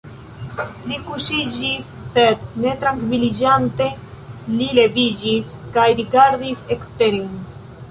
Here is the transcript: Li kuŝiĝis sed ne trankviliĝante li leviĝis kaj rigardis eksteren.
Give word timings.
Li 0.91 0.95
kuŝiĝis 1.09 1.89
sed 2.13 2.45
ne 2.63 2.71
trankviliĝante 2.85 3.91
li 4.57 4.71
leviĝis 4.81 5.55
kaj 5.79 5.87
rigardis 6.03 6.67
eksteren. 6.79 7.33